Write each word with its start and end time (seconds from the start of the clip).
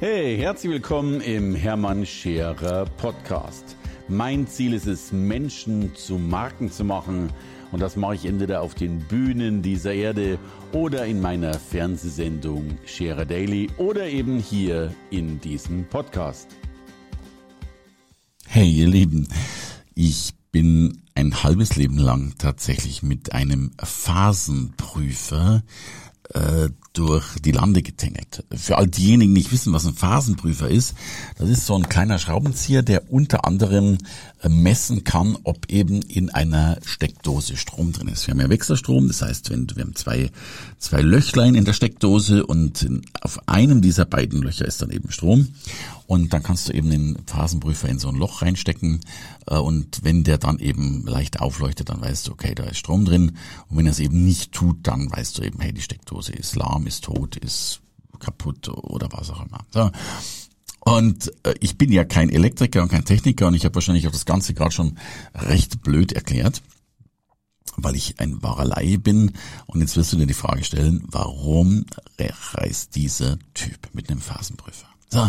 Hey, 0.00 0.38
herzlich 0.38 0.70
willkommen 0.70 1.20
im 1.20 1.56
Hermann 1.56 2.06
Scherer 2.06 2.84
Podcast. 2.84 3.76
Mein 4.06 4.46
Ziel 4.46 4.72
ist 4.72 4.86
es, 4.86 5.10
Menschen 5.10 5.92
zu 5.96 6.18
Marken 6.18 6.70
zu 6.70 6.84
machen. 6.84 7.32
Und 7.72 7.80
das 7.80 7.96
mache 7.96 8.14
ich 8.14 8.24
entweder 8.24 8.62
auf 8.62 8.76
den 8.76 9.00
Bühnen 9.00 9.60
dieser 9.60 9.92
Erde 9.92 10.38
oder 10.70 11.04
in 11.04 11.20
meiner 11.20 11.52
Fernsehsendung 11.52 12.78
Scherer 12.86 13.24
Daily 13.24 13.70
oder 13.76 14.06
eben 14.06 14.38
hier 14.38 14.94
in 15.10 15.40
diesem 15.40 15.84
Podcast. 15.88 16.46
Hey, 18.46 18.70
ihr 18.70 18.86
Lieben, 18.86 19.26
ich 19.96 20.30
bin 20.52 21.02
ein 21.16 21.42
halbes 21.42 21.74
Leben 21.74 21.98
lang 21.98 22.34
tatsächlich 22.38 23.02
mit 23.02 23.32
einem 23.32 23.72
Phasenprüfer 23.82 25.64
äh, 26.34 26.68
durch 26.92 27.38
die 27.44 27.52
Lande 27.52 27.82
getingelt. 27.82 28.44
Für 28.52 28.76
all 28.76 28.88
diejenigen, 28.88 29.34
die 29.34 29.40
nicht 29.40 29.52
wissen, 29.52 29.72
was 29.72 29.86
ein 29.86 29.94
Phasenprüfer 29.94 30.68
ist, 30.68 30.94
das 31.38 31.48
ist 31.48 31.64
so 31.64 31.74
ein 31.74 31.88
kleiner 31.88 32.18
Schraubenzieher, 32.18 32.82
der 32.82 33.12
unter 33.12 33.44
anderem 33.44 33.98
äh, 34.42 34.48
messen 34.48 35.04
kann, 35.04 35.38
ob 35.44 35.70
eben 35.70 36.02
in 36.02 36.30
einer 36.30 36.78
Steckdose 36.84 37.56
Strom 37.56 37.92
drin 37.92 38.08
ist. 38.08 38.26
Wir 38.26 38.32
haben 38.32 38.40
ja 38.40 38.50
Wechselstrom, 38.50 39.08
das 39.08 39.22
heißt, 39.22 39.50
wenn 39.50 39.68
wir 39.74 39.84
haben 39.84 39.94
zwei, 39.94 40.30
zwei 40.78 41.00
Löchlein 41.00 41.54
in 41.54 41.64
der 41.64 41.72
Steckdose 41.72 42.44
und 42.44 42.88
auf 43.20 43.48
einem 43.48 43.80
dieser 43.80 44.04
beiden 44.04 44.42
Löcher 44.42 44.66
ist 44.66 44.82
dann 44.82 44.90
eben 44.90 45.10
Strom. 45.10 45.48
Und 46.08 46.32
dann 46.32 46.42
kannst 46.42 46.68
du 46.68 46.72
eben 46.72 46.88
den 46.88 47.18
Phasenprüfer 47.26 47.86
in 47.86 47.98
so 47.98 48.08
ein 48.08 48.14
Loch 48.14 48.40
reinstecken 48.40 49.00
äh, 49.46 49.58
und 49.58 50.02
wenn 50.04 50.24
der 50.24 50.38
dann 50.38 50.58
eben 50.58 51.06
leicht 51.06 51.40
aufleuchtet, 51.40 51.90
dann 51.90 52.00
weißt 52.00 52.26
du, 52.26 52.32
okay, 52.32 52.54
da 52.54 52.64
ist 52.64 52.78
Strom 52.78 53.04
drin. 53.04 53.36
Und 53.68 53.76
wenn 53.76 53.84
er 53.84 53.92
es 53.92 54.00
eben 54.00 54.24
nicht 54.24 54.52
tut, 54.52 54.78
dann 54.86 55.12
weißt 55.12 55.36
du 55.36 55.42
eben, 55.42 55.60
hey, 55.60 55.70
die 55.70 55.82
Steckdose 55.82 56.32
ist 56.32 56.56
lahm, 56.56 56.86
ist 56.86 57.04
tot, 57.04 57.36
ist 57.36 57.82
kaputt 58.20 58.70
oder 58.70 59.08
was 59.12 59.28
auch 59.28 59.44
immer. 59.44 59.66
So. 59.70 59.90
Und 60.80 61.30
äh, 61.42 61.54
ich 61.60 61.76
bin 61.76 61.92
ja 61.92 62.04
kein 62.04 62.30
Elektriker 62.30 62.80
und 62.82 62.88
kein 62.88 63.04
Techniker 63.04 63.46
und 63.46 63.52
ich 63.52 63.66
habe 63.66 63.74
wahrscheinlich 63.74 64.08
auch 64.08 64.12
das 64.12 64.24
Ganze 64.24 64.54
gerade 64.54 64.70
schon 64.70 64.96
recht 65.34 65.82
blöd 65.82 66.12
erklärt, 66.12 66.62
weil 67.76 67.96
ich 67.96 68.18
ein 68.18 68.42
wahrer 68.42 68.64
Laie 68.64 68.98
bin. 68.98 69.32
Und 69.66 69.82
jetzt 69.82 69.94
wirst 69.98 70.14
du 70.14 70.16
dir 70.16 70.26
die 70.26 70.32
Frage 70.32 70.64
stellen, 70.64 71.04
warum 71.10 71.84
reist 72.54 72.96
dieser 72.96 73.38
Typ 73.52 73.90
mit 73.92 74.08
einem 74.08 74.22
Phasenprüfer? 74.22 74.88
So. 75.10 75.28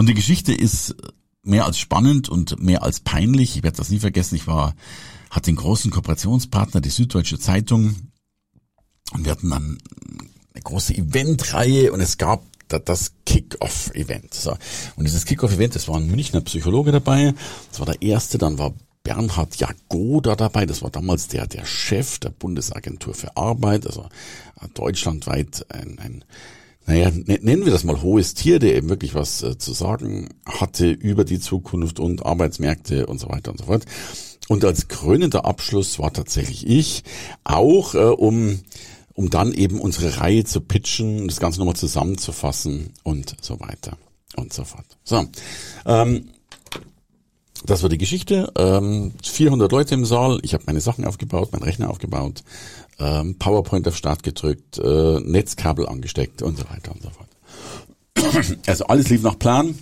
Und 0.00 0.08
die 0.08 0.14
Geschichte 0.14 0.54
ist 0.54 0.94
mehr 1.42 1.66
als 1.66 1.78
spannend 1.78 2.30
und 2.30 2.58
mehr 2.58 2.82
als 2.82 3.00
peinlich. 3.00 3.54
Ich 3.58 3.62
werde 3.62 3.76
das 3.76 3.90
nie 3.90 3.98
vergessen. 3.98 4.34
Ich 4.34 4.46
war, 4.46 4.74
hatte 5.28 5.50
den 5.50 5.56
großen 5.56 5.90
Kooperationspartner, 5.90 6.80
die 6.80 6.88
Süddeutsche 6.88 7.38
Zeitung. 7.38 7.96
Und 9.12 9.26
wir 9.26 9.32
hatten 9.32 9.50
dann 9.50 9.76
eine 10.54 10.62
große 10.64 10.94
Eventreihe 10.94 11.92
und 11.92 12.00
es 12.00 12.16
gab 12.16 12.46
das 12.68 13.12
Kick-Off-Event. 13.26 14.32
So. 14.32 14.56
Und 14.96 15.04
dieses 15.04 15.26
Kick-Off-Event, 15.26 15.74
das 15.74 15.86
war 15.86 15.96
ein 15.96 16.10
Münchner 16.10 16.40
Psychologe 16.40 16.92
dabei. 16.92 17.34
Das 17.68 17.80
war 17.80 17.84
der 17.84 18.00
erste, 18.00 18.38
dann 18.38 18.56
war 18.56 18.72
Bernhard 19.02 19.56
Jagoda 19.56 20.34
dabei. 20.34 20.64
Das 20.64 20.80
war 20.80 20.88
damals 20.88 21.28
der, 21.28 21.46
der 21.46 21.66
Chef 21.66 22.18
der 22.20 22.30
Bundesagentur 22.30 23.12
für 23.12 23.36
Arbeit, 23.36 23.86
also 23.86 24.08
deutschlandweit 24.72 25.66
ein, 25.68 25.98
ein 25.98 26.24
naja, 26.86 27.10
nennen 27.10 27.64
wir 27.64 27.72
das 27.72 27.84
mal 27.84 28.02
hohes 28.02 28.34
Tier, 28.34 28.58
der 28.58 28.74
eben 28.74 28.88
wirklich 28.88 29.14
was 29.14 29.42
äh, 29.42 29.58
zu 29.58 29.72
sagen 29.72 30.28
hatte 30.46 30.90
über 30.90 31.24
die 31.24 31.38
Zukunft 31.38 32.00
und 32.00 32.26
Arbeitsmärkte 32.26 33.06
und 33.06 33.20
so 33.20 33.28
weiter 33.28 33.50
und 33.52 33.58
so 33.58 33.66
fort. 33.66 33.84
Und 34.48 34.64
als 34.64 34.88
krönender 34.88 35.44
Abschluss 35.44 35.98
war 36.00 36.12
tatsächlich 36.12 36.66
ich, 36.66 37.04
auch 37.44 37.94
äh, 37.94 37.98
um, 37.98 38.60
um 39.14 39.30
dann 39.30 39.52
eben 39.52 39.80
unsere 39.80 40.18
Reihe 40.18 40.44
zu 40.44 40.60
pitchen, 40.60 41.28
das 41.28 41.38
Ganze 41.38 41.60
nochmal 41.60 41.76
zusammenzufassen 41.76 42.92
und 43.04 43.36
so 43.40 43.60
weiter 43.60 43.96
und 44.34 44.52
so 44.52 44.64
fort. 44.64 44.86
So, 45.04 45.24
ähm, 45.86 46.30
das 47.64 47.82
war 47.82 47.90
die 47.90 47.98
Geschichte. 47.98 48.52
Ähm, 48.56 49.12
400 49.22 49.70
Leute 49.70 49.94
im 49.94 50.04
Saal. 50.04 50.40
Ich 50.42 50.54
habe 50.54 50.64
meine 50.66 50.80
Sachen 50.80 51.04
aufgebaut, 51.04 51.52
meinen 51.52 51.62
Rechner 51.62 51.90
aufgebaut 51.90 52.42
ähm, 53.00 53.38
PowerPoint 53.38 53.88
auf 53.88 53.96
Start 53.96 54.22
gedrückt, 54.22 54.78
äh, 54.78 55.20
Netzkabel 55.20 55.88
angesteckt 55.88 56.42
und 56.42 56.58
so 56.58 56.64
weiter 56.68 56.92
und 56.92 57.02
so 57.02 57.10
fort. 57.10 57.28
Also 58.66 58.84
alles 58.86 59.08
lief 59.08 59.22
nach 59.22 59.38
Plan. 59.38 59.78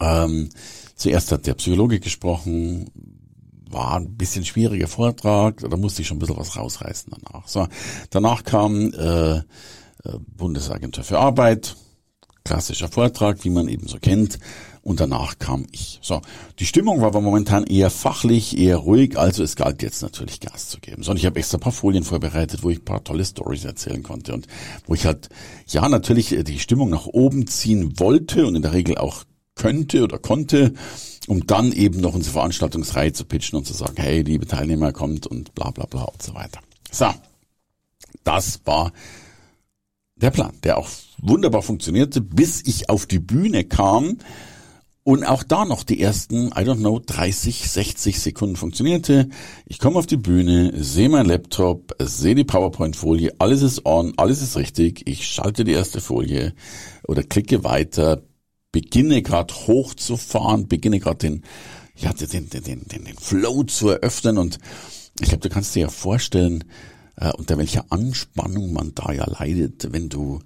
Ähm, 0.00 0.50
zuerst 0.94 1.32
hat 1.32 1.46
der 1.46 1.54
Psychologe 1.54 2.00
gesprochen, 2.00 2.90
war 3.70 3.96
ein 3.96 4.16
bisschen 4.16 4.44
schwieriger 4.44 4.88
Vortrag, 4.88 5.60
da 5.68 5.76
musste 5.76 6.02
ich 6.02 6.08
schon 6.08 6.16
ein 6.16 6.20
bisschen 6.20 6.36
was 6.36 6.56
rausreißen 6.56 7.12
danach. 7.12 7.48
So, 7.48 7.66
danach 8.10 8.44
kam 8.44 8.92
äh, 8.92 9.36
äh 9.36 9.42
Bundesagentur 10.36 11.04
für 11.04 11.18
Arbeit, 11.18 11.76
klassischer 12.44 12.88
Vortrag, 12.88 13.44
wie 13.44 13.50
man 13.50 13.68
eben 13.68 13.86
so 13.86 13.98
kennt 13.98 14.38
und 14.90 14.98
danach 14.98 15.38
kam 15.38 15.66
ich. 15.70 16.00
So, 16.02 16.20
die 16.58 16.66
Stimmung 16.66 17.00
war 17.00 17.06
aber 17.06 17.20
momentan 17.20 17.64
eher 17.64 17.90
fachlich, 17.90 18.58
eher 18.58 18.76
ruhig, 18.76 19.16
also 19.16 19.44
es 19.44 19.54
galt 19.54 19.82
jetzt 19.82 20.02
natürlich 20.02 20.40
Gas 20.40 20.68
zu 20.68 20.80
geben. 20.80 21.04
So, 21.04 21.12
und 21.12 21.16
ich 21.16 21.26
habe 21.26 21.38
extra 21.38 21.58
paar 21.58 21.72
Folien 21.72 22.02
vorbereitet, 22.02 22.64
wo 22.64 22.70
ich 22.70 22.84
paar 22.84 23.04
tolle 23.04 23.24
Stories 23.24 23.64
erzählen 23.64 24.02
konnte 24.02 24.34
und 24.34 24.48
wo 24.86 24.94
ich 24.94 25.06
halt, 25.06 25.28
ja, 25.68 25.88
natürlich 25.88 26.36
die 26.42 26.58
Stimmung 26.58 26.90
nach 26.90 27.06
oben 27.06 27.46
ziehen 27.46 28.00
wollte 28.00 28.46
und 28.46 28.56
in 28.56 28.62
der 28.62 28.72
Regel 28.72 28.98
auch 28.98 29.24
könnte 29.54 30.02
oder 30.02 30.18
konnte, 30.18 30.74
um 31.28 31.46
dann 31.46 31.70
eben 31.70 32.00
noch 32.00 32.14
unsere 32.14 32.32
Veranstaltungsreihe 32.32 33.12
zu 33.12 33.24
pitchen 33.24 33.58
und 33.58 33.66
zu 33.66 33.74
sagen, 33.74 33.94
hey, 33.96 34.22
liebe 34.22 34.46
Teilnehmer, 34.46 34.92
kommt 34.92 35.26
und 35.26 35.54
bla 35.54 35.70
bla 35.70 35.86
bla 35.86 36.02
und 36.02 36.20
so 36.20 36.34
weiter. 36.34 36.60
So, 36.90 37.06
das 38.24 38.60
war 38.64 38.92
der 40.16 40.30
Plan, 40.30 40.52
der 40.64 40.78
auch 40.78 40.88
wunderbar 41.18 41.62
funktionierte, 41.62 42.20
bis 42.20 42.66
ich 42.66 42.90
auf 42.90 43.06
die 43.06 43.20
Bühne 43.20 43.64
kam 43.64 44.18
und 45.10 45.24
auch 45.24 45.42
da 45.42 45.64
noch 45.64 45.82
die 45.82 46.00
ersten, 46.00 46.50
I 46.50 46.60
don't 46.60 46.76
know, 46.76 47.00
30, 47.04 47.68
60 47.68 48.20
Sekunden 48.20 48.54
funktionierte. 48.54 49.28
Ich 49.66 49.80
komme 49.80 49.98
auf 49.98 50.06
die 50.06 50.16
Bühne, 50.16 50.72
sehe 50.76 51.08
mein 51.08 51.26
Laptop, 51.26 51.96
sehe 51.98 52.36
die 52.36 52.44
PowerPoint-Folie, 52.44 53.34
alles 53.40 53.62
ist 53.62 53.84
on, 53.86 54.12
alles 54.18 54.40
ist 54.40 54.56
richtig. 54.56 55.02
Ich 55.08 55.26
schalte 55.26 55.64
die 55.64 55.72
erste 55.72 56.00
Folie 56.00 56.54
oder 57.08 57.24
klicke 57.24 57.64
weiter, 57.64 58.22
beginne 58.70 59.20
gerade 59.22 59.52
hochzufahren, 59.52 60.68
beginne 60.68 61.00
gerade 61.00 61.18
den, 61.18 61.42
ja, 61.96 62.12
den, 62.12 62.48
den, 62.48 62.62
den, 62.62 62.84
den 62.86 63.16
Flow 63.18 63.64
zu 63.64 63.88
eröffnen 63.88 64.38
und 64.38 64.58
ich 65.20 65.28
glaube, 65.30 65.42
du 65.42 65.52
kannst 65.52 65.74
dir 65.74 65.80
ja 65.80 65.88
vorstellen, 65.88 66.62
äh, 67.16 67.32
unter 67.32 67.58
welcher 67.58 67.84
Anspannung 67.90 68.72
man 68.72 68.94
da 68.94 69.12
ja 69.12 69.28
leidet, 69.28 69.92
wenn 69.92 70.08
du 70.08 70.38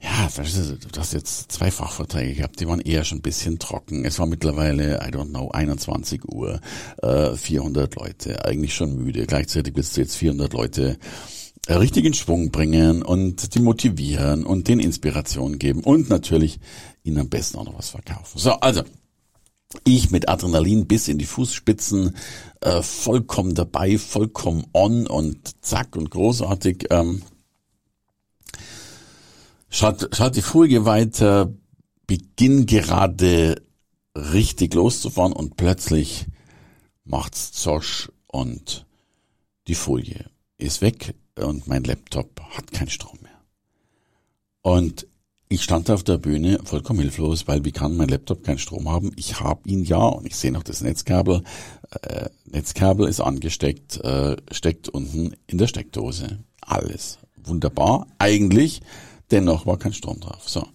ja, 0.00 0.28
du 0.28 1.00
hast 1.00 1.12
jetzt 1.12 1.50
zwei 1.50 1.70
Fachvorträge 1.70 2.34
gehabt, 2.34 2.60
die 2.60 2.68
waren 2.68 2.80
eher 2.80 3.04
schon 3.04 3.18
ein 3.18 3.22
bisschen 3.22 3.58
trocken. 3.58 4.04
Es 4.04 4.18
war 4.18 4.26
mittlerweile, 4.26 5.00
I 5.04 5.10
don't 5.10 5.30
know, 5.30 5.50
21 5.50 6.24
Uhr, 6.28 6.60
äh, 7.02 7.34
400 7.34 7.96
Leute, 7.96 8.44
eigentlich 8.44 8.74
schon 8.74 8.94
müde. 8.96 9.26
Gleichzeitig 9.26 9.74
willst 9.74 9.96
du 9.96 10.00
jetzt 10.02 10.16
400 10.16 10.52
Leute 10.52 10.98
äh, 11.66 11.74
richtig 11.74 12.04
in 12.04 12.14
Schwung 12.14 12.52
bringen 12.52 13.02
und 13.02 13.54
die 13.54 13.60
motivieren 13.60 14.44
und 14.44 14.68
den 14.68 14.78
Inspiration 14.78 15.58
geben 15.58 15.82
und 15.82 16.08
natürlich 16.10 16.60
ihnen 17.02 17.18
am 17.18 17.28
besten 17.28 17.58
auch 17.58 17.64
noch 17.64 17.76
was 17.76 17.90
verkaufen. 17.90 18.38
So, 18.38 18.52
also, 18.52 18.82
ich 19.84 20.10
mit 20.10 20.28
Adrenalin 20.28 20.86
bis 20.86 21.08
in 21.08 21.18
die 21.18 21.26
Fußspitzen, 21.26 22.16
äh, 22.60 22.82
vollkommen 22.82 23.54
dabei, 23.54 23.98
vollkommen 23.98 24.64
on 24.72 25.06
und 25.08 25.64
zack 25.64 25.96
und 25.96 26.10
großartig. 26.10 26.86
Ähm, 26.90 27.22
Schaut, 29.70 30.08
schaut 30.16 30.36
die 30.36 30.42
Folie 30.42 30.84
weiter, 30.84 31.52
beginn 32.06 32.66
gerade 32.66 33.62
richtig 34.14 34.74
loszufahren 34.74 35.32
und 35.32 35.56
plötzlich 35.56 36.26
macht's 37.04 37.52
Zosch 37.52 38.10
und 38.26 38.86
die 39.66 39.74
Folie 39.74 40.30
ist 40.56 40.80
weg 40.80 41.14
und 41.36 41.68
mein 41.68 41.84
Laptop 41.84 42.40
hat 42.56 42.72
keinen 42.72 42.88
Strom 42.88 43.18
mehr. 43.22 43.38
Und 44.62 45.06
ich 45.50 45.62
stand 45.62 45.90
auf 45.90 46.02
der 46.02 46.18
Bühne 46.18 46.58
vollkommen 46.64 47.00
hilflos, 47.00 47.46
weil 47.46 47.64
wie 47.64 47.72
kann 47.72 47.96
mein 47.96 48.08
Laptop 48.08 48.44
keinen 48.44 48.58
Strom 48.58 48.90
haben? 48.90 49.12
Ich 49.16 49.40
habe 49.40 49.66
ihn 49.68 49.84
ja 49.84 49.96
und 49.96 50.26
ich 50.26 50.36
sehe 50.36 50.52
noch 50.52 50.62
das 50.62 50.82
Netzkabel. 50.82 51.42
Äh, 52.02 52.28
Netzkabel 52.44 53.08
ist 53.08 53.20
angesteckt, 53.20 53.98
äh, 53.98 54.36
steckt 54.50 54.88
unten 54.90 55.34
in 55.46 55.56
der 55.56 55.68
Steckdose. 55.68 56.40
Alles 56.60 57.18
wunderbar. 57.36 58.06
Eigentlich 58.18 58.82
Dennoch 59.30 59.66
war 59.66 59.76
kein 59.76 59.92
Strom 59.92 60.20
drauf. 60.20 60.48
So, 60.48 60.66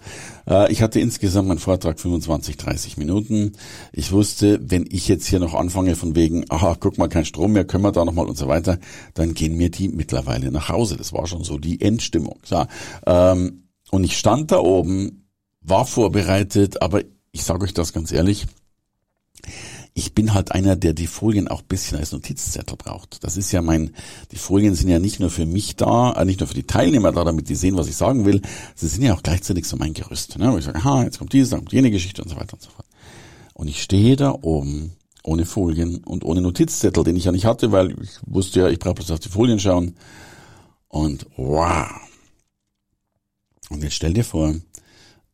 äh, 0.47 0.71
ich 0.71 0.81
hatte 0.81 0.99
insgesamt 0.99 1.47
meinen 1.47 1.59
Vortrag 1.59 1.99
25, 1.99 2.57
30 2.57 2.97
Minuten. 2.97 3.53
Ich 3.91 4.11
wusste, 4.11 4.59
wenn 4.61 4.85
ich 4.89 5.07
jetzt 5.07 5.25
hier 5.25 5.39
noch 5.39 5.55
anfange 5.55 5.95
von 5.95 6.15
wegen, 6.15 6.45
aha, 6.49 6.75
guck 6.79 6.97
mal, 6.97 7.09
kein 7.09 7.25
Strom 7.25 7.53
mehr, 7.53 7.65
können 7.65 7.83
wir 7.83 7.91
da 7.91 8.05
nochmal 8.05 8.27
und 8.27 8.37
so 8.37 8.47
weiter, 8.47 8.77
dann 9.15 9.33
gehen 9.33 9.57
mir 9.57 9.71
die 9.71 9.89
mittlerweile 9.89 10.51
nach 10.51 10.69
Hause. 10.69 10.97
Das 10.97 11.13
war 11.13 11.25
schon 11.25 11.43
so 11.43 11.57
die 11.57 11.81
Endstimmung. 11.81 12.39
So, 12.43 12.65
ähm, 13.07 13.63
und 13.89 14.03
ich 14.03 14.17
stand 14.17 14.51
da 14.51 14.59
oben, 14.59 15.27
war 15.61 15.85
vorbereitet, 15.85 16.81
aber 16.81 17.01
ich 17.31 17.43
sage 17.43 17.63
euch 17.63 17.73
das 17.73 17.93
ganz 17.93 18.11
ehrlich, 18.11 18.45
ich 19.95 20.15
bin 20.15 20.33
halt 20.33 20.51
einer, 20.51 20.75
der 20.75 20.93
die 20.93 21.07
Folien 21.07 21.47
auch 21.47 21.61
bisschen 21.61 21.99
als 21.99 22.11
Notizzettel 22.11 22.77
braucht. 22.77 23.23
Das 23.23 23.37
ist 23.37 23.51
ja 23.51 23.61
mein, 23.61 23.91
die 24.31 24.37
Folien 24.37 24.73
sind 24.73 24.89
ja 24.89 24.97
nicht 24.97 25.19
nur 25.19 25.29
für 25.29 25.45
mich 25.45 25.75
da, 25.75 26.13
äh, 26.13 26.25
nicht 26.25 26.39
nur 26.39 26.47
für 26.47 26.55
die 26.55 26.65
Teilnehmer 26.65 27.11
da, 27.11 27.23
damit 27.23 27.47
die 27.47 27.55
sehen, 27.55 27.77
was 27.77 27.87
ich 27.87 27.95
sagen 27.95 28.25
will. 28.25 28.41
Sie 28.75 28.87
sind 28.87 29.03
ja 29.03 29.13
auch 29.13 29.21
gleichzeitig 29.21 29.67
so 29.67 29.77
mein 29.77 29.93
Gerüst, 29.93 30.37
ne? 30.39 30.51
wo 30.51 30.57
ich 30.57 30.65
sage, 30.65 30.83
ha, 30.83 31.03
jetzt 31.03 31.19
kommt 31.19 31.33
diese, 31.33 31.51
dann 31.51 31.59
kommt 31.59 31.73
jene 31.73 31.91
Geschichte 31.91 32.23
und 32.23 32.29
so 32.29 32.35
weiter 32.35 32.53
und 32.53 32.63
so 32.63 32.71
fort. 32.71 32.87
Und 33.53 33.67
ich 33.67 33.83
stehe 33.83 34.15
da 34.15 34.31
oben 34.31 34.93
ohne 35.23 35.45
Folien 35.45 36.03
und 36.03 36.25
ohne 36.25 36.41
Notizzettel, 36.41 37.03
den 37.03 37.15
ich 37.15 37.25
ja 37.25 37.31
nicht 37.31 37.45
hatte, 37.45 37.71
weil 37.71 37.91
ich 38.01 38.19
wusste 38.25 38.61
ja, 38.61 38.69
ich 38.69 38.79
brauche 38.79 38.95
bloß 38.95 39.11
auf 39.11 39.19
die 39.19 39.29
Folien 39.29 39.59
schauen. 39.59 39.95
Und 40.87 41.27
wow. 41.37 41.87
Und 43.69 43.83
jetzt 43.83 43.93
stell 43.93 44.13
dir 44.13 44.23
vor, 44.23 44.55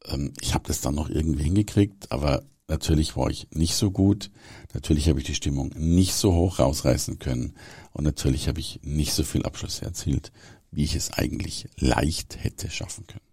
ähm, 0.05 0.33
ich 0.41 0.53
habe 0.53 0.65
das 0.67 0.81
dann 0.81 0.95
noch 0.95 1.09
irgendwie 1.09 1.43
hingekriegt, 1.43 2.11
aber 2.11 2.43
natürlich 2.69 3.17
war 3.17 3.29
ich 3.29 3.47
nicht 3.51 3.75
so 3.75 3.91
gut. 3.91 4.31
Natürlich 4.73 5.09
habe 5.09 5.19
ich 5.19 5.25
die 5.25 5.35
Stimmung 5.35 5.73
nicht 5.75 6.13
so 6.13 6.33
hoch 6.33 6.59
rausreißen 6.59 7.19
können. 7.19 7.55
Und 7.91 8.03
natürlich 8.03 8.47
habe 8.47 8.59
ich 8.59 8.79
nicht 8.83 9.13
so 9.13 9.23
viel 9.23 9.43
Abschlüsse 9.43 9.85
erzielt, 9.85 10.31
wie 10.71 10.83
ich 10.83 10.95
es 10.95 11.11
eigentlich 11.11 11.67
leicht 11.77 12.41
hätte 12.41 12.69
schaffen 12.69 13.07
können. 13.07 13.25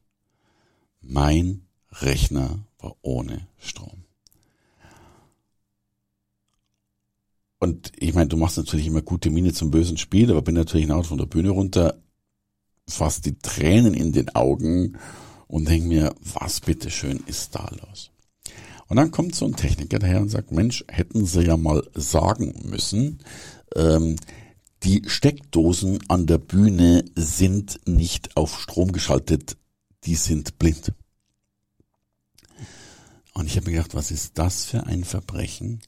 Mein 1.00 1.66
Rechner 1.92 2.66
war 2.78 2.96
ohne 3.02 3.46
Strom. 3.58 4.04
Und 7.58 7.92
ich 7.96 8.14
meine, 8.14 8.28
du 8.28 8.36
machst 8.36 8.58
natürlich 8.58 8.86
immer 8.86 9.02
gute 9.02 9.30
Miene 9.30 9.52
zum 9.52 9.70
bösen 9.70 9.96
Spiel, 9.96 10.30
aber 10.30 10.42
bin 10.42 10.54
natürlich 10.54 10.86
hinaus 10.86 11.06
von 11.06 11.18
der 11.18 11.26
Bühne 11.26 11.50
runter, 11.50 12.02
fast 12.88 13.24
die 13.24 13.38
Tränen 13.38 13.94
in 13.94 14.12
den 14.12 14.34
Augen 14.34 14.98
und 15.46 15.68
denk 15.68 15.86
mir, 15.86 16.14
was 16.20 16.60
bitteschön 16.60 17.22
ist 17.26 17.54
da 17.54 17.70
los? 17.80 18.10
Und 18.88 18.96
dann 18.96 19.10
kommt 19.10 19.34
so 19.34 19.46
ein 19.46 19.56
Techniker 19.56 19.98
daher 19.98 20.20
und 20.20 20.28
sagt, 20.28 20.52
Mensch, 20.52 20.84
hätten 20.88 21.26
Sie 21.26 21.42
ja 21.42 21.56
mal 21.56 21.82
sagen 21.94 22.54
müssen, 22.64 23.18
ähm, 23.74 24.16
die 24.82 25.02
Steckdosen 25.06 25.98
an 26.08 26.26
der 26.26 26.38
Bühne 26.38 27.04
sind 27.16 27.80
nicht 27.86 28.36
auf 28.36 28.60
Strom 28.60 28.92
geschaltet, 28.92 29.56
die 30.04 30.14
sind 30.14 30.58
blind. 30.58 30.92
Und 33.34 33.46
ich 33.46 33.56
habe 33.56 33.66
mir 33.66 33.76
gedacht, 33.76 33.94
was 33.94 34.10
ist 34.10 34.38
das 34.38 34.64
für 34.64 34.86
ein 34.86 35.04
Verbrechen, 35.04 35.80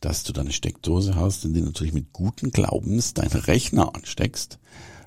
dass 0.00 0.22
du 0.22 0.32
deine 0.32 0.52
Steckdose 0.52 1.16
hast, 1.16 1.44
in 1.44 1.54
die 1.54 1.60
natürlich 1.60 1.92
mit 1.92 2.12
guten 2.12 2.50
Glaubens 2.50 3.14
deinen 3.14 3.32
Rechner 3.32 3.94
ansteckst 3.94 4.58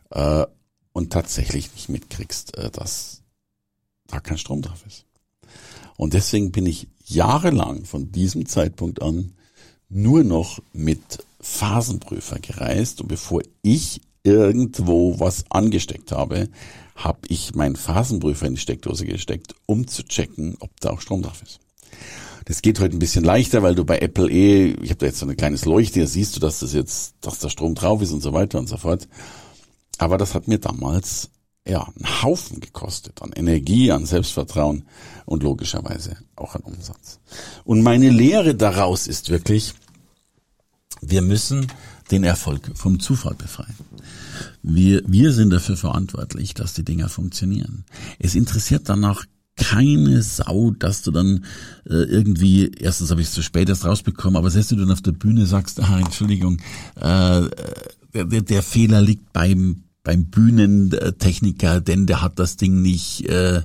äh, 0.10 0.46
und 0.92 1.14
tatsächlich 1.14 1.74
nicht 1.74 1.90
mitkriegst, 1.90 2.58
äh, 2.58 2.70
dass 2.70 3.24
da 4.08 4.20
kein 4.20 4.38
Strom 4.38 4.62
drauf 4.62 4.84
ist. 4.86 5.06
Und 5.96 6.14
deswegen 6.14 6.52
bin 6.52 6.66
ich 6.66 6.88
jahrelang 7.08 7.86
von 7.86 8.12
diesem 8.12 8.46
Zeitpunkt 8.46 9.02
an 9.02 9.34
nur 9.90 10.24
noch 10.24 10.60
mit 10.74 11.26
Phasenprüfer 11.40 12.40
gereist 12.40 13.02
und 13.02 13.08
bevor 13.08 13.42
ich 13.62 14.02
irgendwo 14.24 15.20
was 15.20 15.46
angesteckt 15.50 16.12
habe, 16.12 16.50
habe 16.96 17.20
ich 17.30 17.56
meinen 17.56 17.76
Phasenprüfer 17.76 18.48
in 18.48 18.56
die 18.56 18.62
Steckdose 18.62 19.06
gesteckt, 19.06 19.56
um 19.66 19.88
zu 19.88 20.04
checken, 20.04 20.58
ob 20.60 20.78
da 20.82 20.90
auch 20.90 21.02
Strom 21.02 21.22
drauf 21.22 21.42
ist. 21.42 21.60
Das 22.46 22.62
geht 22.62 22.80
heute 22.80 22.96
ein 22.96 23.00
bisschen 23.00 23.24
leichter, 23.24 23.62
weil 23.62 23.76
du 23.76 23.86
bei 23.86 24.00
Apple 24.00 24.30
eh, 24.30 24.72
ich 24.82 24.90
habe 24.90 25.00
da 25.00 25.06
jetzt 25.06 25.20
so 25.20 25.28
ein 25.28 25.38
kleines 25.38 25.66
Leuchte, 25.66 26.06
siehst 26.08 26.36
du, 26.36 26.40
dass 26.40 26.60
das 26.60 26.74
jetzt, 26.74 27.16
dass 27.22 27.40
da 27.40 27.50
Strom 27.50 27.76
drauf 27.76 28.02
ist 28.02 28.12
und 28.12 28.22
so 28.22 28.34
weiter 28.34 28.60
und 28.60 28.68
so 28.68 28.78
fort. 28.78 29.08
Aber 29.98 30.18
das 30.18 30.34
hat 30.34 30.48
mir 30.48 30.60
damals 30.60 31.30
ja, 31.68 31.84
einen 31.84 32.24
Haufen 32.24 32.60
gekostet 32.60 33.22
an 33.22 33.32
Energie, 33.34 33.92
an 33.92 34.06
Selbstvertrauen 34.06 34.84
und 35.26 35.44
logischerweise 35.44 36.18
auch 36.36 36.56
an 36.56 36.62
Umsatz. 36.62 37.20
Und 37.66 37.84
meine 37.84 38.10
Lehre 38.10 38.56
daraus 38.56 39.08
ist 39.08 39.30
wirklich, 39.30 39.74
wir 41.02 41.22
müssen 41.22 41.68
den 42.10 42.24
Erfolg 42.24 42.72
vom 42.76 43.00
Zufall 43.00 43.36
befreien. 43.36 43.76
Wir, 44.64 45.02
wir 45.06 45.34
sind 45.34 45.50
dafür 45.50 45.76
verantwortlich, 45.76 46.54
dass 46.54 46.74
die 46.74 46.86
Dinger 46.86 47.10
funktionieren. 47.10 47.84
Es 48.18 48.36
interessiert 48.36 48.88
danach 48.88 49.26
keine 49.58 50.22
Sau, 50.22 50.72
dass 50.72 51.02
du 51.02 51.12
dann 51.12 51.44
äh, 51.86 51.96
irgendwie, 51.96 52.72
erstens 52.80 53.12
habe 53.12 53.22
ich 53.22 53.28
es 53.28 53.34
zu 53.34 53.42
spät 53.42 53.68
erst 53.68 53.86
rausbekommen, 53.86 54.38
aber 54.38 54.52
selbst 54.52 54.72
wenn 54.72 54.78
du 54.78 54.86
dann 54.86 54.94
auf 54.94 55.02
der 55.02 55.12
Bühne 55.12 55.46
sagst, 55.48 55.82
ah, 55.82 56.00
Entschuldigung, 56.00 56.60
äh, 56.96 57.42
der, 58.14 58.42
der 58.42 58.64
Fehler 58.64 59.02
liegt 59.02 59.34
beim 59.34 59.84
beim 60.08 60.28
Bühnentechniker, 60.28 61.82
denn 61.82 62.08
der 62.08 62.22
hat 62.22 62.40
das 62.40 62.56
Ding 62.56 62.82
nicht 62.82 63.26
äh, 63.26 63.62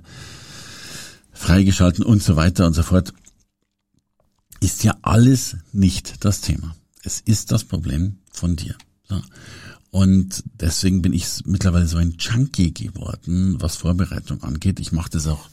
freigeschalten 1.32 2.04
und 2.04 2.20
so 2.20 2.34
weiter 2.34 2.66
und 2.66 2.72
so 2.72 2.82
fort. 2.82 3.14
Ist 4.58 4.82
ja 4.82 4.96
alles 5.02 5.56
nicht 5.72 6.24
das 6.24 6.40
Thema. 6.40 6.74
Es 7.04 7.20
ist 7.20 7.52
das 7.52 7.62
Problem 7.62 8.18
von 8.32 8.56
dir. 8.56 8.74
So. 9.08 9.22
Und 9.92 10.42
deswegen 10.58 11.00
bin 11.00 11.12
ich 11.12 11.28
mittlerweile 11.44 11.86
so 11.86 11.98
ein 11.98 12.16
Junkie 12.18 12.74
geworden, 12.74 13.58
was 13.60 13.76
Vorbereitung 13.76 14.42
angeht. 14.42 14.80
Ich 14.80 14.90
mache 14.90 15.10
das 15.10 15.28
auch. 15.28 15.48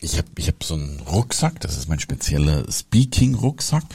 Ich 0.00 0.18
habe 0.18 0.28
ich 0.36 0.48
hab 0.48 0.62
so 0.62 0.74
einen 0.74 1.00
Rucksack, 1.00 1.60
das 1.60 1.78
ist 1.78 1.88
mein 1.88 2.00
spezieller 2.00 2.70
Speaking-Rucksack. 2.70 3.86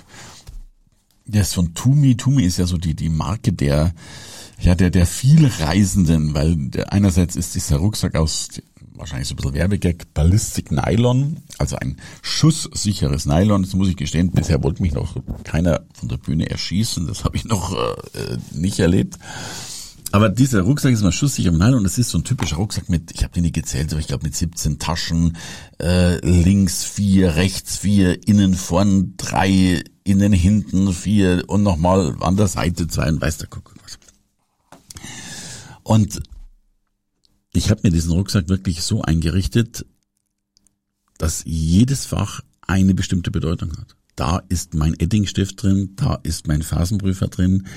Der 1.27 1.43
ist 1.43 1.53
von 1.53 1.75
Tumi. 1.75 2.17
Tumi 2.17 2.45
ist 2.45 2.57
ja 2.57 2.65
so 2.65 2.79
die, 2.79 2.95
die 2.95 3.09
Marke 3.09 3.53
der 3.53 3.93
ja, 4.61 4.75
der, 4.75 4.89
der 4.89 5.05
viel 5.05 5.47
Reisenden, 5.47 6.33
weil 6.33 6.55
der, 6.55 6.93
einerseits 6.93 7.35
ist 7.35 7.55
dieser 7.55 7.77
Rucksack 7.77 8.15
aus 8.15 8.49
wahrscheinlich 8.93 9.27
so 9.27 9.33
ein 9.33 9.37
bisschen 9.37 9.53
Werbegag, 9.55 10.13
Ballistic 10.13 10.71
Nylon, 10.71 11.37
also 11.57 11.75
ein 11.77 11.97
schusssicheres 12.21 13.25
Nylon. 13.25 13.63
Das 13.63 13.73
muss 13.73 13.89
ich 13.89 13.97
gestehen, 13.97 14.31
bisher 14.31 14.63
wollte 14.63 14.81
mich 14.81 14.93
noch 14.93 15.15
keiner 15.43 15.81
von 15.93 16.07
der 16.07 16.17
Bühne 16.17 16.49
erschießen, 16.49 17.07
das 17.07 17.23
habe 17.23 17.35
ich 17.35 17.45
noch 17.45 17.73
äh, 17.73 18.37
nicht 18.53 18.79
erlebt. 18.79 19.17
Aber 20.13 20.27
dieser 20.29 20.61
Rucksack 20.61 20.91
ist 20.91 21.03
mal 21.03 21.13
schusssicher 21.13 21.49
im 21.49 21.57
Nylon. 21.57 21.83
Das 21.83 21.97
ist 21.97 22.09
so 22.09 22.17
ein 22.17 22.25
typischer 22.25 22.57
Rucksack 22.57 22.89
mit, 22.89 23.11
ich 23.11 23.23
habe 23.23 23.33
den 23.33 23.43
nicht 23.43 23.55
gezählt, 23.55 23.91
aber 23.91 24.01
ich 24.01 24.07
glaube 24.07 24.25
mit 24.25 24.35
17 24.35 24.77
Taschen, 24.77 25.37
äh, 25.81 26.17
links 26.25 26.83
vier, 26.83 27.35
rechts 27.35 27.77
vier, 27.77 28.27
innen 28.27 28.53
vorn 28.53 29.13
drei, 29.15 29.83
innen 30.03 30.33
hinten 30.33 30.91
vier 30.91 31.43
und 31.47 31.63
nochmal 31.63 32.15
an 32.19 32.35
der 32.35 32.47
Seite 32.47 32.87
zwei 32.87 33.07
und 33.07 33.21
weiß 33.21 33.37
der 33.37 33.47
Kuckuck. 33.47 33.80
Und 35.91 36.21
ich 37.51 37.69
habe 37.69 37.81
mir 37.83 37.91
diesen 37.91 38.13
Rucksack 38.13 38.47
wirklich 38.47 38.81
so 38.81 39.01
eingerichtet, 39.01 39.85
dass 41.17 41.43
jedes 41.43 42.05
Fach 42.05 42.39
eine 42.61 42.93
bestimmte 42.93 43.29
Bedeutung 43.29 43.77
hat. 43.77 43.97
Da 44.15 44.37
ist 44.47 44.73
mein 44.73 44.97
Eddingstift 44.97 45.61
drin, 45.61 45.97
da 45.97 46.15
ist 46.23 46.47
mein 46.47 46.61
Phasenprüfer 46.61 47.27
drin, 47.27 47.67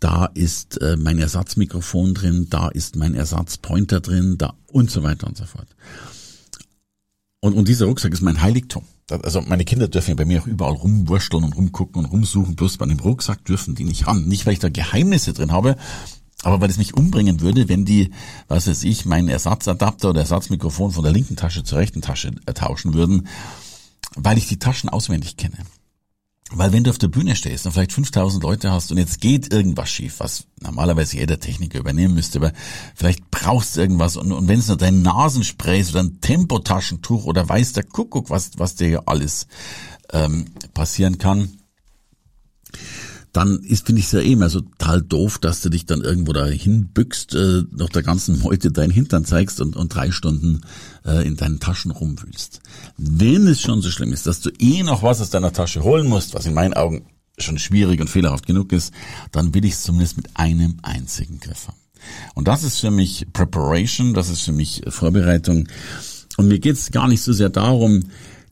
da 0.00 0.26
ist 0.26 0.82
äh, 0.82 0.98
mein 0.98 1.18
Ersatzmikrofon 1.18 2.12
drin, 2.12 2.48
da 2.50 2.68
ist 2.68 2.94
mein 2.94 3.14
Ersatzpointer 3.14 4.00
drin, 4.00 4.36
da 4.36 4.52
und 4.70 4.90
so 4.90 5.02
weiter 5.02 5.26
und 5.26 5.38
so 5.38 5.46
fort. 5.46 5.68
Und, 7.40 7.54
und 7.54 7.68
dieser 7.68 7.86
Rucksack 7.86 8.12
ist 8.12 8.20
mein 8.20 8.42
Heiligtum. 8.42 8.84
Also 9.08 9.40
meine 9.40 9.64
Kinder 9.64 9.88
dürfen 9.88 10.10
ja 10.10 10.16
bei 10.16 10.26
mir 10.26 10.42
auch 10.42 10.46
überall 10.46 10.74
rumwursteln 10.74 11.42
und 11.42 11.56
rumgucken 11.56 12.04
und 12.04 12.10
rumsuchen, 12.10 12.54
bloß 12.54 12.76
bei 12.76 12.84
dem 12.84 13.00
Rucksack 13.00 13.46
dürfen 13.46 13.74
die 13.74 13.84
nicht 13.84 14.06
ran. 14.06 14.26
Nicht, 14.26 14.44
weil 14.44 14.52
ich 14.52 14.58
da 14.58 14.68
Geheimnisse 14.68 15.32
drin 15.32 15.52
habe, 15.52 15.76
aber 16.46 16.60
weil 16.60 16.70
es 16.70 16.78
mich 16.78 16.94
umbringen 16.94 17.40
würde, 17.40 17.68
wenn 17.68 17.84
die, 17.84 18.12
was 18.46 18.68
weiß 18.68 18.84
ich, 18.84 19.04
meinen 19.04 19.28
Ersatzadapter 19.28 20.10
oder 20.10 20.20
Ersatzmikrofon 20.20 20.92
von 20.92 21.02
der 21.02 21.12
linken 21.12 21.34
Tasche 21.34 21.64
zur 21.64 21.78
rechten 21.78 22.02
Tasche 22.02 22.30
äh, 22.46 22.52
tauschen 22.52 22.94
würden, 22.94 23.26
weil 24.14 24.38
ich 24.38 24.46
die 24.46 24.60
Taschen 24.60 24.88
auswendig 24.88 25.36
kenne. 25.36 25.56
Weil 26.52 26.72
wenn 26.72 26.84
du 26.84 26.90
auf 26.90 26.98
der 26.98 27.08
Bühne 27.08 27.34
stehst 27.34 27.66
und 27.66 27.72
vielleicht 27.72 27.92
5000 27.92 28.44
Leute 28.44 28.70
hast 28.70 28.92
und 28.92 28.98
jetzt 28.98 29.20
geht 29.20 29.52
irgendwas 29.52 29.90
schief, 29.90 30.20
was 30.20 30.46
normalerweise 30.60 31.16
jeder 31.16 31.40
Techniker 31.40 31.80
übernehmen 31.80 32.14
müsste, 32.14 32.38
aber 32.38 32.52
vielleicht 32.94 33.28
brauchst 33.32 33.76
du 33.76 33.80
irgendwas 33.80 34.16
und, 34.16 34.30
und 34.30 34.46
wenn 34.46 34.60
es 34.60 34.68
nur 34.68 34.76
dein 34.76 35.02
Nasenspray 35.02 35.80
ist 35.80 35.90
oder 35.90 36.04
ein 36.04 36.20
Tempotaschentuch 36.20 37.24
oder 37.24 37.48
weiß 37.48 37.72
der 37.72 37.82
Kuckuck, 37.82 38.30
was, 38.30 38.52
was 38.58 38.76
dir 38.76 39.02
alles 39.06 39.48
ähm, 40.12 40.44
passieren 40.74 41.18
kann, 41.18 41.58
dann 43.36 43.60
ist, 43.60 43.84
finde 43.84 44.00
ich 44.00 44.06
es 44.06 44.12
ja 44.12 44.20
eh 44.20 44.32
immer 44.32 44.48
so 44.48 44.62
total 44.62 45.02
doof, 45.02 45.38
dass 45.38 45.60
du 45.60 45.68
dich 45.68 45.84
dann 45.84 46.00
irgendwo 46.00 46.32
da 46.32 46.46
hinbückst, 46.46 47.34
äh, 47.34 47.64
noch 47.70 47.90
der 47.90 48.02
ganzen 48.02 48.40
Meute 48.40 48.72
deinen 48.72 48.90
Hintern 48.90 49.26
zeigst 49.26 49.60
und, 49.60 49.76
und 49.76 49.94
drei 49.94 50.10
Stunden 50.10 50.62
äh, 51.04 51.26
in 51.26 51.36
deinen 51.36 51.60
Taschen 51.60 51.90
rumwühlst. 51.90 52.62
Wenn 52.96 53.46
es 53.46 53.60
schon 53.60 53.82
so 53.82 53.90
schlimm 53.90 54.14
ist, 54.14 54.26
dass 54.26 54.40
du 54.40 54.50
eh 54.58 54.82
noch 54.82 55.02
was 55.02 55.20
aus 55.20 55.28
deiner 55.28 55.52
Tasche 55.52 55.82
holen 55.82 56.08
musst, 56.08 56.32
was 56.32 56.46
in 56.46 56.54
meinen 56.54 56.72
Augen 56.72 57.04
schon 57.36 57.58
schwierig 57.58 58.00
und 58.00 58.08
fehlerhaft 58.08 58.46
genug 58.46 58.72
ist, 58.72 58.94
dann 59.32 59.52
will 59.52 59.66
ich 59.66 59.74
es 59.74 59.82
zumindest 59.82 60.16
mit 60.16 60.28
einem 60.34 60.78
einzigen 60.82 61.38
Griff 61.38 61.68
haben. 61.68 61.76
Und 62.34 62.48
das 62.48 62.62
ist 62.62 62.78
für 62.78 62.90
mich 62.90 63.26
Preparation, 63.34 64.14
das 64.14 64.30
ist 64.30 64.40
für 64.40 64.52
mich 64.52 64.82
Vorbereitung. 64.88 65.68
Und 66.38 66.48
mir 66.48 66.58
geht 66.58 66.76
es 66.76 66.90
gar 66.90 67.06
nicht 67.06 67.20
so 67.20 67.34
sehr 67.34 67.50
darum, 67.50 68.04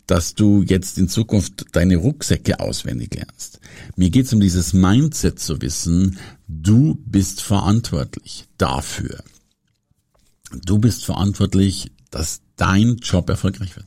dass 0.06 0.34
du 0.34 0.62
jetzt 0.62 0.98
in 0.98 1.08
Zukunft 1.08 1.66
deine 1.72 1.96
Rucksäcke 1.96 2.60
auswendig 2.60 3.14
lernst. 3.14 3.60
Mir 3.96 4.10
geht 4.10 4.26
es 4.26 4.32
um 4.32 4.40
dieses 4.40 4.72
Mindset 4.72 5.38
zu 5.38 5.60
wissen, 5.62 6.18
du 6.46 6.98
bist 7.06 7.40
verantwortlich 7.40 8.46
dafür. 8.58 9.22
Du 10.64 10.78
bist 10.78 11.04
verantwortlich, 11.04 11.90
dass 12.10 12.42
dein 12.56 12.96
Job 12.98 13.28
erfolgreich 13.28 13.74
wird. 13.76 13.86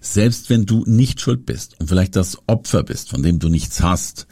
Selbst 0.00 0.50
wenn 0.50 0.66
du 0.66 0.84
nicht 0.86 1.20
schuld 1.20 1.46
bist 1.46 1.80
und 1.80 1.88
vielleicht 1.88 2.16
das 2.16 2.38
Opfer 2.46 2.82
bist, 2.82 3.08
von 3.10 3.22
dem 3.22 3.38
du 3.38 3.48
nichts 3.48 3.82
hast, 3.82 4.26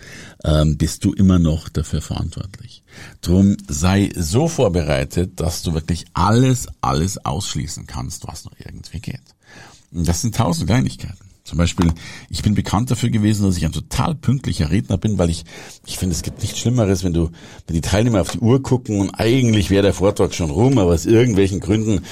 ähm, 0.44 0.76
bist 0.76 1.04
du 1.04 1.12
immer 1.12 1.38
noch 1.38 1.68
dafür 1.68 2.02
verantwortlich. 2.02 2.84
Drum 3.22 3.56
sei 3.68 4.12
so 4.14 4.48
vorbereitet, 4.48 5.40
dass 5.40 5.62
du 5.62 5.74
wirklich 5.74 6.04
alles, 6.12 6.68
alles 6.80 7.24
ausschließen 7.24 7.86
kannst, 7.86 8.28
was 8.28 8.44
noch 8.44 8.54
irgendwie 8.58 9.00
geht. 9.00 9.31
Das 9.92 10.22
sind 10.22 10.34
tausend 10.34 10.66
Kleinigkeiten. 10.68 11.18
Zum 11.44 11.58
Beispiel, 11.58 11.92
ich 12.30 12.42
bin 12.42 12.54
bekannt 12.54 12.90
dafür 12.90 13.10
gewesen, 13.10 13.44
dass 13.44 13.56
ich 13.56 13.64
ein 13.64 13.72
total 13.72 14.14
pünktlicher 14.14 14.70
Redner 14.70 14.96
bin, 14.96 15.18
weil 15.18 15.28
ich, 15.28 15.44
ich 15.86 15.98
finde, 15.98 16.14
es 16.14 16.22
gibt 16.22 16.40
nichts 16.40 16.58
Schlimmeres, 16.58 17.02
wenn 17.02 17.12
du, 17.12 17.30
wenn 17.66 17.74
die 17.74 17.80
Teilnehmer 17.80 18.20
auf 18.20 18.30
die 18.30 18.38
Uhr 18.38 18.62
gucken 18.62 19.00
und 19.00 19.10
eigentlich 19.10 19.68
wäre 19.68 19.82
der 19.82 19.92
Vortrag 19.92 20.34
schon 20.34 20.50
rum, 20.50 20.78
aber 20.78 20.92
aus 20.92 21.04
irgendwelchen 21.04 21.58
Gründen 21.58 22.04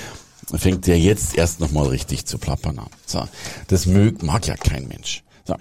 fängt 0.53 0.87
der 0.89 0.99
jetzt 0.99 1.37
erst 1.37 1.61
nochmal 1.61 1.87
richtig 1.87 2.27
zu 2.27 2.39
plappern 2.39 2.81
an. 2.81 2.89
So, 3.07 3.27
das 3.69 3.87
mag 3.87 4.47
ja 4.47 4.57
kein 4.57 4.89
Mensch. 4.89 5.23
So. 5.45 5.55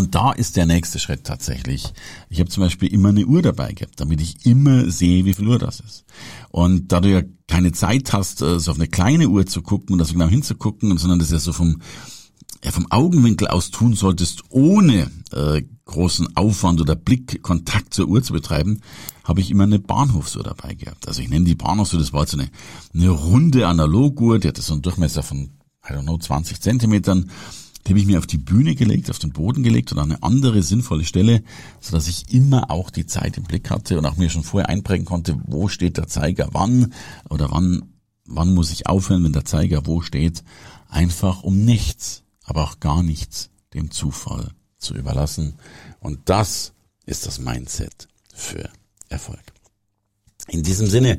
Und 0.00 0.14
da 0.14 0.32
ist 0.32 0.56
der 0.56 0.64
nächste 0.64 0.98
Schritt 0.98 1.24
tatsächlich. 1.24 1.92
Ich 2.30 2.40
habe 2.40 2.48
zum 2.48 2.62
Beispiel 2.62 2.90
immer 2.90 3.10
eine 3.10 3.26
Uhr 3.26 3.42
dabei 3.42 3.74
gehabt, 3.74 4.00
damit 4.00 4.22
ich 4.22 4.46
immer 4.46 4.90
sehe, 4.90 5.26
wie 5.26 5.34
viel 5.34 5.46
Uhr 5.46 5.58
das 5.58 5.80
ist. 5.80 6.06
Und 6.48 6.90
da 6.90 7.02
du 7.02 7.10
ja 7.10 7.20
keine 7.46 7.72
Zeit 7.72 8.14
hast, 8.14 8.40
äh, 8.40 8.58
so 8.58 8.70
auf 8.70 8.78
eine 8.78 8.88
kleine 8.88 9.28
Uhr 9.28 9.44
zu 9.44 9.60
gucken 9.60 9.92
und 9.92 9.98
das 9.98 10.12
genau 10.12 10.26
hinzugucken, 10.26 10.96
sondern 10.96 11.18
das 11.18 11.30
ja 11.30 11.38
so 11.38 11.52
vom, 11.52 11.82
ja, 12.64 12.70
vom 12.70 12.90
Augenwinkel 12.90 13.48
aus 13.48 13.70
tun 13.72 13.92
solltest, 13.92 14.44
ohne 14.48 15.10
äh, 15.32 15.64
großen 15.84 16.34
Aufwand 16.34 16.80
oder 16.80 16.96
Blickkontakt 16.96 17.92
zur 17.92 18.08
Uhr 18.08 18.22
zu 18.22 18.32
betreiben, 18.32 18.80
habe 19.22 19.42
ich 19.42 19.50
immer 19.50 19.64
eine 19.64 19.80
Bahnhofsuhr 19.80 20.44
dabei 20.44 20.72
gehabt. 20.76 21.08
Also 21.08 21.20
ich 21.20 21.28
nenne 21.28 21.44
die 21.44 21.56
Bahnhofsuhr, 21.56 22.00
das 22.00 22.14
war 22.14 22.26
so 22.26 22.38
eine, 22.38 22.48
eine 22.94 23.10
runde 23.10 23.68
Analoguhr, 23.68 24.38
die 24.38 24.48
hatte 24.48 24.62
so 24.62 24.72
einen 24.72 24.80
Durchmesser 24.80 25.22
von, 25.22 25.50
I 25.86 25.92
don't 25.92 26.04
know, 26.04 26.16
20 26.16 26.58
Zentimetern 26.58 27.30
die 27.86 27.90
habe 27.90 28.00
ich 28.00 28.06
mir 28.06 28.18
auf 28.18 28.26
die 28.26 28.38
Bühne 28.38 28.74
gelegt, 28.74 29.10
auf 29.10 29.18
den 29.18 29.32
Boden 29.32 29.62
gelegt 29.62 29.92
und 29.92 29.98
an 29.98 30.12
eine 30.12 30.22
andere 30.22 30.62
sinnvolle 30.62 31.04
Stelle, 31.04 31.42
so 31.80 31.92
dass 31.92 32.08
ich 32.08 32.32
immer 32.32 32.70
auch 32.70 32.90
die 32.90 33.06
Zeit 33.06 33.36
im 33.36 33.44
Blick 33.44 33.70
hatte 33.70 33.98
und 33.98 34.06
auch 34.06 34.16
mir 34.16 34.30
schon 34.30 34.44
vorher 34.44 34.68
einprägen 34.68 35.06
konnte, 35.06 35.40
wo 35.46 35.68
steht 35.68 35.96
der 35.96 36.06
Zeiger 36.06 36.48
wann 36.52 36.92
oder 37.28 37.50
wann, 37.50 37.94
wann 38.26 38.54
muss 38.54 38.70
ich 38.70 38.86
aufhören, 38.86 39.24
wenn 39.24 39.32
der 39.32 39.44
Zeiger 39.44 39.86
wo 39.86 40.02
steht. 40.02 40.44
Einfach 40.88 41.42
um 41.42 41.64
nichts, 41.64 42.22
aber 42.44 42.64
auch 42.64 42.80
gar 42.80 43.02
nichts 43.02 43.50
dem 43.74 43.90
Zufall 43.90 44.50
zu 44.78 44.94
überlassen. 44.94 45.54
Und 46.00 46.20
das 46.26 46.72
ist 47.06 47.26
das 47.26 47.38
Mindset 47.38 48.08
für 48.34 48.68
Erfolg. 49.08 49.42
In 50.60 50.64
diesem 50.64 50.88
Sinne, 50.88 51.16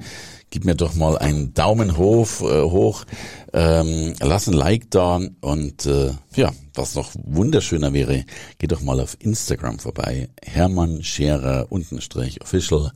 gib 0.51 0.65
mir 0.65 0.75
doch 0.75 0.93
mal 0.93 1.17
einen 1.17 1.55
Daumen 1.55 1.98
hoch, 1.98 2.41
äh, 2.41 2.62
hoch 2.62 3.05
ähm, 3.53 4.13
lass 4.19 4.45
ein 4.45 4.53
Like 4.53 4.91
da 4.91 5.19
und 5.39 5.88
äh, 5.88 6.12
ja, 6.36 6.53
was 6.75 6.93
noch 6.93 7.10
wunderschöner 7.15 7.91
wäre, 7.91 8.24
geh 8.60 8.67
doch 8.67 8.81
mal 8.81 9.00
auf 9.00 9.17
Instagram 9.17 9.79
vorbei, 9.79 10.29
Hermann 10.43 11.01
Scherer 11.01 11.71
untenstrich 11.71 12.39
official. 12.43 12.91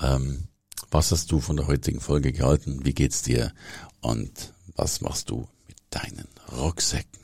Ähm, 0.00 0.48
was 0.90 1.12
hast 1.12 1.30
du 1.30 1.38
von 1.38 1.56
der 1.56 1.68
heutigen 1.68 2.00
Folge 2.00 2.32
gehalten? 2.32 2.80
Wie 2.82 2.92
geht's 2.92 3.22
dir? 3.22 3.52
Und 4.00 4.52
was 4.74 5.00
machst 5.00 5.30
du 5.30 5.46
mit 5.68 5.76
deinen 5.90 6.26
Rucksäcken? 6.58 7.23